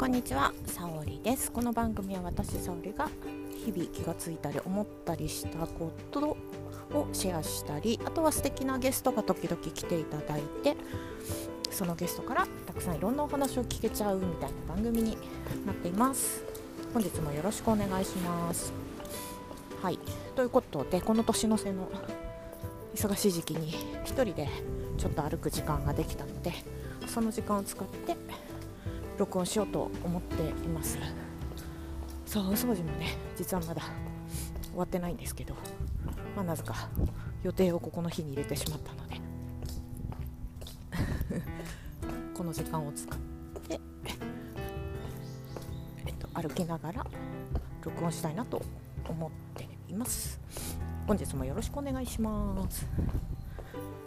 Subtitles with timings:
[0.00, 1.52] こんにちは、さおりです。
[1.52, 3.10] この番組は私さおりが
[3.66, 6.38] 日々気がついたり思ったりしたこと
[6.94, 10.74] をシェアしたりあとは素敵なゲストが時々来ていただいて
[11.70, 15.18] そのゲストからたくさんいろんなお話を聞けちゃうみたいな番組に
[15.66, 16.44] なっています。
[16.94, 18.72] 本日もよろしくお願いします。
[19.82, 19.98] はい。
[20.34, 21.90] ということでこの年の瀬の
[22.94, 23.74] 忙しい時期に
[24.06, 24.48] 1人で
[24.96, 26.54] ちょっと歩く時間ができたので
[27.06, 28.16] その時間を使って
[29.20, 30.98] 録音しようと思っています。
[32.24, 33.18] そうお掃除もね。
[33.36, 33.82] 実はまだ
[34.70, 35.54] 終わってないんですけど、
[36.34, 36.88] まあ、なぜか
[37.42, 39.20] 予定をここの日に入れてしまったので
[42.34, 43.18] この時間を使っ
[43.68, 43.78] て、
[46.06, 47.06] えっと、歩きながら
[47.84, 48.62] 録音したいなと
[49.06, 50.40] 思っています。
[51.06, 52.86] 本日もよろしくお願いします。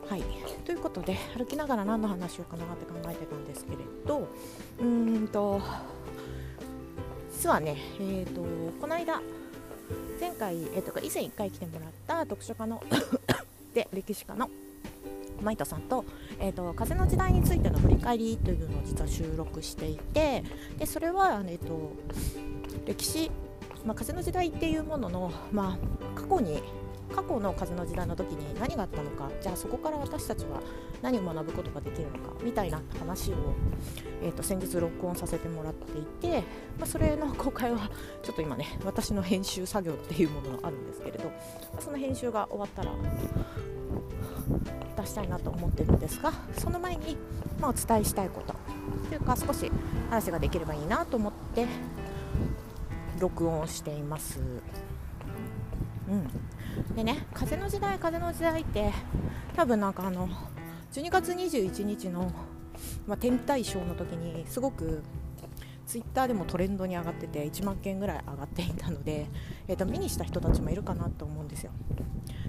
[0.10, 0.24] はい、
[0.66, 4.28] ということで歩きながら何の話をかなって考えてたんですけれど
[4.80, 5.62] うーんと
[7.32, 8.42] 実はね、えーと、
[8.80, 9.22] この間
[10.20, 12.82] 前回、えーと、以前1回来てもらった読書家の
[13.74, 14.50] で歴史家の
[15.42, 16.06] マイトさんと,、
[16.40, 20.44] えーと、風の時代についての振り返りというのを実は収録していて
[20.78, 21.92] でそれは、えー、と
[22.86, 23.30] 歴史、
[23.86, 25.78] まあ、風の時代っていうものの、ま
[26.16, 26.64] あ、過去に
[27.14, 30.62] 過去の風の時代の時に何があったのかじゃあそこから私たちは
[31.02, 33.36] 何を学ぶことができるのかみたいな話を、
[34.22, 36.44] えーと、先日録音させてもらっていて、
[36.78, 37.90] まあ、それの公開は
[38.24, 41.32] ちょっと今ね私の編集作業っていうものがあるんですけれど
[41.80, 42.92] その編集が終わったら
[44.98, 47.18] 出したいなと思ってるんですがその前に、
[47.60, 48.56] まあ、お伝えしたいこと
[49.10, 49.72] というか少し
[50.10, 51.68] 話ができればいいなと思って
[53.20, 54.40] 録音しています。
[56.10, 56.28] うん
[56.96, 58.92] でね風の時代風の時代って
[59.56, 60.30] 多分なんかあの
[60.92, 62.32] 12月21日の、
[63.08, 65.02] まあ、天体ショーの時にすごく
[65.86, 69.28] ツイッターでもトレンドに上がってて1万件ぐらい上がっていたので、
[69.68, 71.72] えー、と見にした人たちもいるかなと思うんですよ。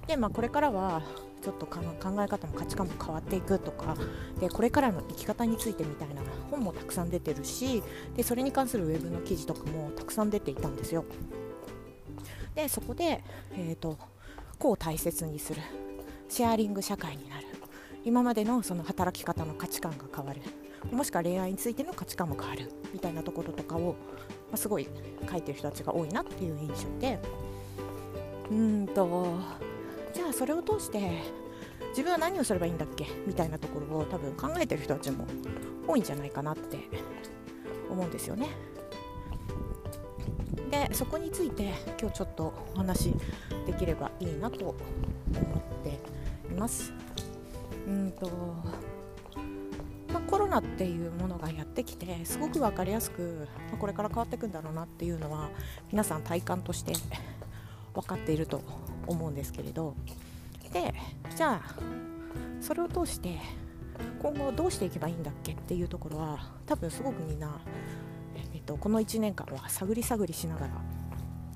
[0.07, 1.03] で、まあ、これからは
[1.43, 3.97] ちょっと考え方も価値観も変わっていくとか
[4.41, 7.83] でこれからの生き方についてみたいな本もたくさん出てるし
[8.17, 11.05] でそれに関するウェブの記事とかもたくさん出ていたんですよ。
[12.55, 13.25] でそこで、
[13.57, 13.99] えーと
[14.65, 15.61] 個を大切にする。
[16.27, 17.47] シェアリング社会になる。
[18.03, 20.41] 今までのその働き方の価値観が変わる。
[20.91, 22.73] もしくは恋愛についての価値観も変わる。
[22.95, 24.89] みたいなところとかを、まあ、すごい
[25.31, 27.19] 書いてる人たちが多いなっていう印象で。
[28.51, 29.39] うんと
[30.15, 31.11] じゃあそれを通して
[31.91, 33.07] 自分は何をすればいいんだっけ？
[33.27, 35.27] みたいなところを多分考えてる人たちも
[35.87, 36.79] 多いんじゃないかなって
[37.91, 38.49] 思うんですよね。
[40.75, 43.15] でそこについて今日ちょっとお話
[43.65, 44.75] できればいいなと思っ
[45.85, 46.01] て
[46.53, 46.93] います。
[47.87, 48.29] うんと
[50.13, 55.51] まあ、コロナっていうものがやってきてすごく分かりやすく、まあ、これから変わっていくんだろうなっていうのは
[55.91, 56.93] 皆さん体感として
[57.95, 58.63] 分かっていると
[59.07, 59.95] 思うんですけれど
[60.73, 60.95] で
[61.37, 61.75] じゃあ
[62.61, 63.39] それを通して
[64.21, 67.61] 今後どうしていけばいいんだっけっていうところは多分すごくみんな
[68.65, 70.73] と、この1年間は探り探りしながら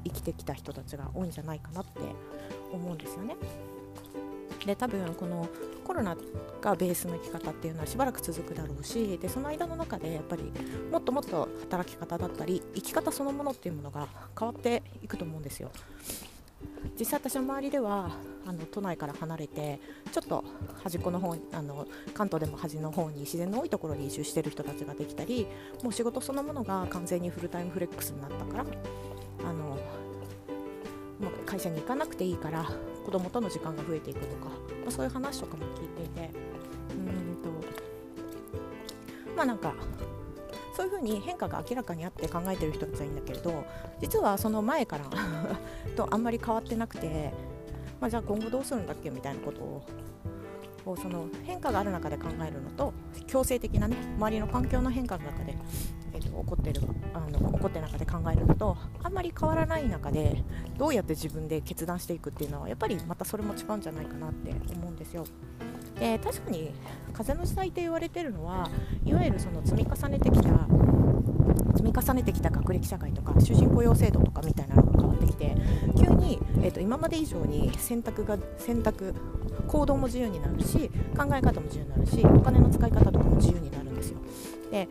[0.05, 2.01] 生きてきた人たちが多いんじゃないかなって
[2.73, 3.37] 思うんですよね。
[4.67, 5.49] で多分この
[5.85, 6.17] コロナ
[6.61, 10.53] がベースの生き方っていうのはしばらく続くだろうしでその間の中でやっぱり
[10.91, 14.09] もっともっと働き方だったり生き方そのものっていうものが
[14.39, 15.71] 変わっていくと思うんですよ。
[16.99, 18.11] 実際私の周りでは
[18.47, 19.81] あの都内から離れて
[20.13, 20.45] ちょっと
[20.83, 25.47] 端っこの方あの関東でも端の方に自然の多いところに移住してる人たちができたり
[25.83, 28.67] もう仕事そのものが完全にフルタイムフレックスになったから
[29.45, 29.79] あの
[31.21, 32.71] もう会社に行かなくていいから
[33.05, 36.31] 子供との時間が増えていくとか、まあ、そういう話とかも聞いていて
[36.91, 37.51] うんと
[39.37, 39.75] まあなんか
[40.79, 43.65] そういうふうに変化が明らかにあって考えてる人たちはいいんだけれど
[44.01, 45.07] 実はその前から
[45.97, 47.33] とあんまり変わってなくて、
[48.01, 49.61] まあ、じゃあ今後どうするんだっけみたいなこと
[50.89, 52.95] をその変化がある中で考えるのと
[53.27, 55.57] 強制的なね周りの環境の変化の中で、
[56.15, 56.81] えーと、起こってる
[57.13, 60.45] あの起こってる中で考えるのとあんまり変わらない中で
[60.79, 65.25] どうやって自分で決断していくっていうのはやっぱりまたそれも違うんじゃないかなって思うんですよ。
[65.99, 66.73] で確かに
[67.19, 68.71] 風の時代って言われてるのは
[69.05, 70.49] いわゆるその積み重ねてきた
[71.75, 75.57] 積み重ねてきた学歴社会とか終身雇用制度とかみたいなのが変わってきて
[75.99, 79.15] 急に、えーと、今まで以上に選択が選択
[79.67, 84.19] 行動も自由になるし考え方も自由になるしお金の使い方とかも自由になるんですよ。
[84.71, 84.89] で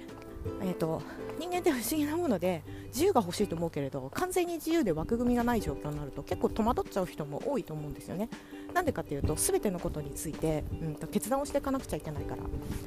[0.62, 1.02] えーと、
[1.40, 2.64] 人間って不思議なもので
[2.98, 8.28] 自由が欲しいと思うけれど完全に自由で枠組みがない状況になると結構戸惑っちゃう人も多いと思うんですよね。
[8.74, 12.42] なんでかっていうと全てのことについて、うん、と決断をしていかなくちゃいけないから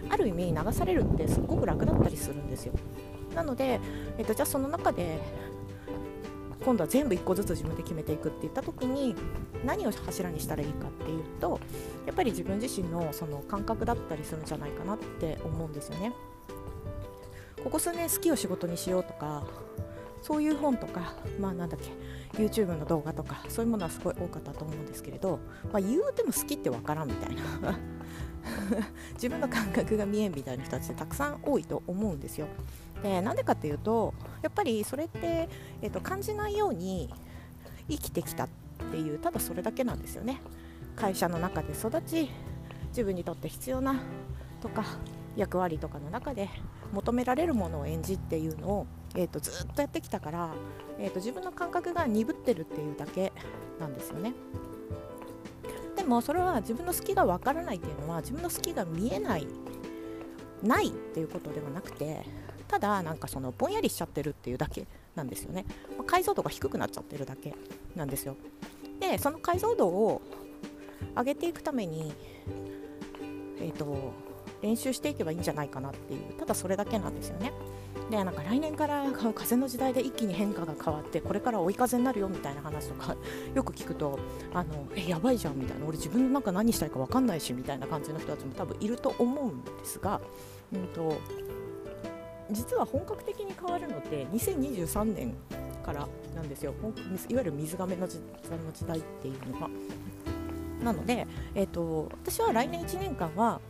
[0.09, 2.73] ある意味流されるってすっごく楽だったりするんですよ。
[3.37, 3.79] なので、
[4.19, 5.21] えーと、じゃあその中で
[6.65, 9.15] 今度は全部1個ずつ自分で決めていくって言った時に
[9.65, 11.61] 何を柱にしたらいいかっていうと
[12.05, 16.13] やっぱり自分自身のその感覚だったりするんじゃないかなって思うんですよね。
[17.63, 19.45] ここ数年好きを仕事にしようとか
[20.23, 25.39] そういう本とか、まあ、なんだっけ YouTube の動画とかそういうものはすごい多かったと思うんですけれど、
[25.73, 27.43] まあ、言うても好きってわからんみたいな
[29.15, 32.47] 自分の感覚が見えんみたいな人たちってたくさん多いと思うんですよ。
[33.03, 34.13] でなんでかっていうと
[34.43, 35.49] やっぱりそれって、
[35.81, 37.13] えーと、感じないように
[37.89, 38.49] 生きてきたっ
[38.91, 40.41] ていうただそれだけなんですよね。
[40.97, 42.31] 会社の中で育ち
[42.89, 44.01] 自分にとって必要な
[44.61, 44.85] とか
[45.37, 46.51] 役割とかの中で
[46.93, 48.87] 求められるものを演じっていうのを、
[49.17, 50.51] えーと、ずっとやってきたから、
[50.99, 53.33] えーと、自分の感覚が鈍ってるっていうだけ
[53.79, 54.35] なんですよね。
[55.97, 59.47] でもそれは自分の好きがわからないっていうのは自分の好きが見えない
[60.63, 62.25] ないっていうことではなくて
[62.69, 65.67] ただなんかそのぼんやりしちゃってるっていうだけなんですよね、
[65.99, 67.55] まあ、解像度が低くなっちゃってるだけ
[67.97, 68.37] なんですよ
[68.99, 70.23] でその解像度を
[71.17, 72.15] 上げていくために
[73.61, 74.13] えっ、ー、と
[74.63, 77.53] 練習していけばいいんじゃないかなっていうただそれだけなんですよね
[78.11, 83.17] でなんか来年から風の時代で一気に変化が変わってこれから追い風になるよみたいな話とか
[83.55, 84.19] よく聞くと
[84.53, 90.21] あのえやばいじゃんみたいな俺自分の中何したいか分かんないしみたいな感じの人たちも多分いると思うんですが、
[90.73, 91.21] うんと、
[92.51, 95.35] 実は本格的に変わるのって2023年
[95.85, 96.75] からなんですよ
[97.29, 98.21] いわゆる水がめの時
[98.87, 99.69] 代っていうのが。
[100.83, 103.61] なので、えーと私は来年1年間は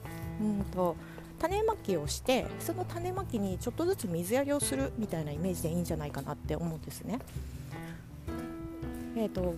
[0.40, 0.96] うんと
[1.38, 7.18] 種まきをしてその種まきにちょっとずつ水やりをするみたいなイメージでいいんじゃないかなって思うんですね。
[9.16, 9.54] えーと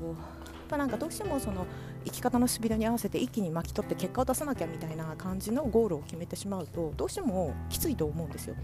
[0.71, 1.67] まあ、なんかどうしてもその
[2.05, 8.57] 生き方のスピードに合わせて一気に巻き取って結果を出さなきゃみたいな感じのゴールを決めてしまうとどうしてもきついと思うんですよ。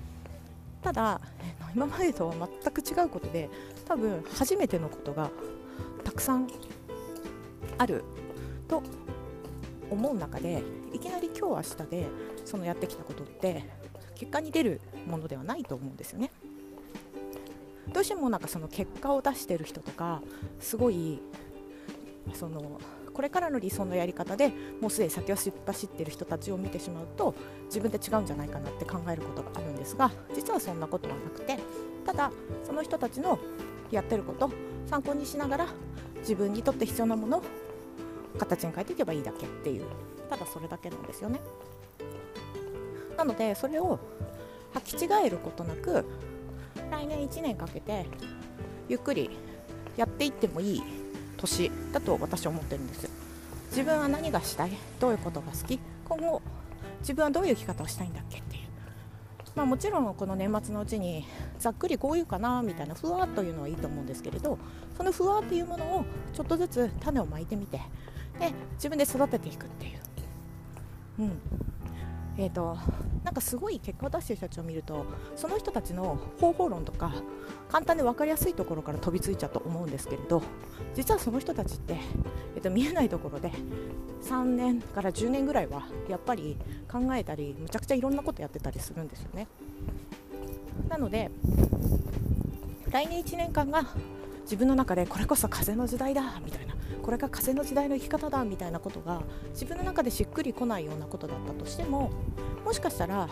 [0.82, 1.21] ただ
[1.75, 3.50] 今までとは全く違うことで
[3.87, 5.31] 多分初めてのことが
[6.05, 6.49] たくさん
[7.76, 8.05] ある
[8.69, 8.82] と
[9.91, 10.62] 思う中で
[10.93, 12.06] いきなり今日明日で
[12.44, 13.64] そのやってきたことって
[14.14, 16.31] 結果に出るものではないと思うんですよね。
[17.93, 20.20] どうしてもなんかその結果を出してる人とか
[20.61, 21.20] すごい
[22.35, 22.81] その
[23.14, 25.50] これからの理想のやり方でもうすでに先を走
[25.87, 31.58] ってる人たちを見てしまうと自分で違うんじゃないかなって考えることがあるんですが実はそんなことはなくて
[32.06, 32.31] ただ
[32.62, 33.38] その人たちの
[33.90, 34.50] やってること
[34.87, 35.67] 参考にしながら
[36.20, 37.43] 自分にとって必要なものを
[38.38, 39.87] 形に変えていけばいいだけっていう
[40.28, 41.40] ただそれだけなんですよね。
[43.16, 43.98] なのでそれを
[44.75, 46.04] 履き違えることなく
[46.90, 48.06] 来年1年かけて
[48.88, 49.30] ゆっくり
[49.96, 50.82] やっていってもいい
[51.36, 53.10] 年だと私は思ってるんです
[53.70, 54.72] 自分は何がしたい？
[55.00, 55.80] どういうことが好き？
[56.08, 56.42] 今後
[57.00, 58.62] 自分はどういう生き方をしたいんだっけっていう。
[59.56, 61.25] まあ、もちろんこの年末のうちに
[61.58, 64.56] ざっくりこういうかなみたいなふわっというのはいいと思うんですけれど
[64.96, 67.80] そのふわっていうものをちょっとずつ種をまいてみて
[68.38, 69.98] で自分で育てていくっていう、
[71.19, 71.32] うん
[72.41, 72.79] えーと、
[73.25, 75.05] なんかすごい結果を出している人たちを見ると
[75.35, 77.12] その人たちの方法論とか
[77.69, 80.41] 簡単で分かりやすいところから飛びついちゃうと思うんですけれど
[80.94, 81.97] 実はその人たちって、
[82.55, 83.50] えーと、見えないところで
[84.23, 86.56] 3年から10年ぐらいはやっぱり
[86.91, 89.49] 考えたりむちゃくちゃいろんなことやってたりするんですよね。
[90.88, 91.31] なので
[92.90, 93.85] 来年1年間が
[94.49, 102.11] 自分の中でこれこそ風の時代だみたいなこれが風の時代の生き方だみたいなことが自分の中でしっくりこないようなことだったとしても
[102.64, 103.28] もしかしたら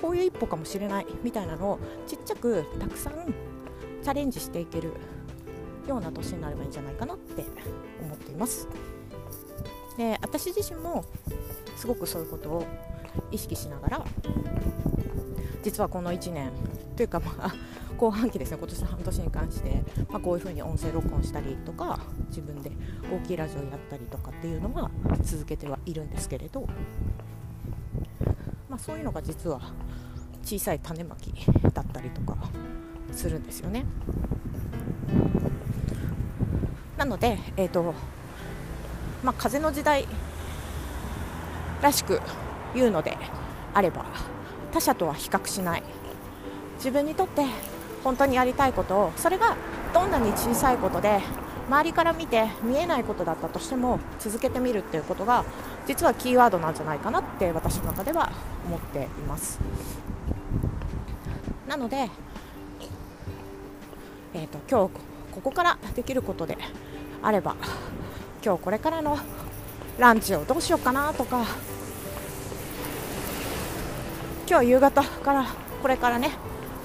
[0.00, 3.34] こういう一歩かもしれないみたいなのをちっちゃくたくさん
[4.04, 4.92] チャレンジしていける
[5.88, 7.44] ような年になればいいんじゃないかなって
[8.00, 8.68] 思っています。
[9.96, 11.04] で私自身も
[11.76, 12.66] すごくそういうことを
[13.32, 14.04] 意識しながら
[15.62, 16.52] 実はこの1年
[16.96, 17.54] というかまあ
[18.02, 22.72] 後半期ですね今年の半年に関して、まあ、こういうふうに音声録音したりとか自分で
[23.08, 24.90] 大きいラジオやったりとかっていうのは
[25.22, 26.66] 続けてはいるんですけれど、
[28.68, 29.60] まあ、そういうのが実は
[30.42, 31.32] 小さい種まき
[31.72, 32.36] だったりとか
[33.12, 33.84] するんですよね。
[36.96, 37.94] なので、えーと
[39.22, 40.08] まあ、風の時代
[41.80, 42.20] らしく
[42.74, 43.16] 言うので
[43.72, 44.04] あれば
[44.72, 45.84] 他者とは比較しない。
[46.78, 47.44] 自分にとって
[48.04, 49.56] 本当にやりたいことをそれが
[49.94, 51.20] どんなに小さいことで
[51.68, 55.44] 周りから見て見えないことだったとしても続けてみるっていうことが
[55.86, 58.30] 実はキーワードなんじゃないかなって私の中では
[58.66, 59.58] 思っています。
[61.68, 62.10] なので、
[64.34, 64.94] えーと、今日
[65.32, 66.58] ここからできることで
[67.22, 67.56] あれば
[68.44, 69.18] 今日これからの
[69.98, 71.46] ランチをどうしようかなとか
[74.48, 75.46] 今日夕方から
[75.80, 76.32] これからね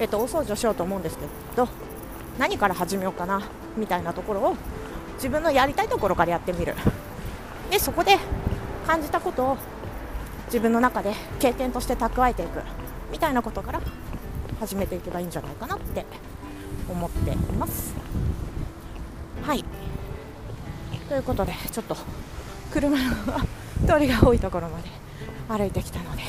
[0.00, 1.24] えっと、大掃除をしようと思うんですけ
[1.56, 1.68] ど
[2.38, 3.42] 何から始めようかな
[3.76, 4.56] みたいなところを
[5.14, 6.74] 自分のやりたいところからやってみる。
[7.70, 8.16] でそこで
[8.86, 9.56] 感じたことを
[10.46, 12.62] 自分の中で経験として蓄えていく
[13.12, 13.80] みたいなことから
[14.60, 16.06] 始めていけばいいんじゃないかなって
[16.88, 17.94] 思っています。
[19.42, 19.64] はい。
[21.08, 21.96] ということでちょっと
[22.72, 23.14] 車の
[23.86, 24.88] 通りが多いところまで
[25.48, 26.22] 歩いてきたので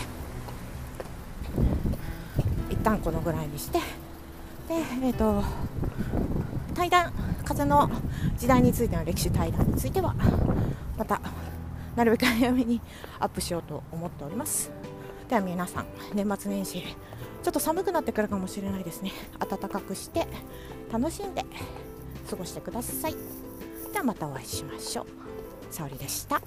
[2.89, 3.77] 一旦このぐらいにして
[4.67, 5.43] でえっ、ー、と
[6.73, 7.13] 対談
[7.45, 7.87] 風の
[8.35, 10.15] 時代についての歴史対談については
[10.97, 11.21] また
[11.95, 12.81] なるべく早めに
[13.19, 14.71] アップしようと思っております。
[15.27, 19.11] では皆さん年末年始ちょっと寒くなってくるかもしれないですね。
[19.37, 20.25] 暖かくして
[20.91, 21.45] 楽しんで
[22.27, 23.15] 過ごしてください。
[23.93, 25.05] ではまたお会いしましょう。
[25.69, 26.41] 沙織でした。